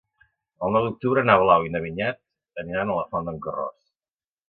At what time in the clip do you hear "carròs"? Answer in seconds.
3.49-3.81